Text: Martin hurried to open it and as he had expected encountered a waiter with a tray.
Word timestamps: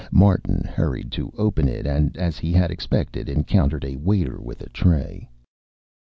Martin 0.11 0.63
hurried 0.63 1.11
to 1.11 1.31
open 1.37 1.67
it 1.69 1.85
and 1.85 2.17
as 2.17 2.39
he 2.39 2.51
had 2.51 2.71
expected 2.71 3.29
encountered 3.29 3.85
a 3.85 3.97
waiter 3.97 4.41
with 4.41 4.59
a 4.59 4.69
tray. 4.69 5.29